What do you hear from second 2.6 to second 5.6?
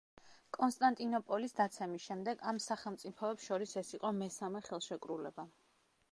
სახელმწიფოებს შორის ეს იყო მესამე ხელშეკრულება.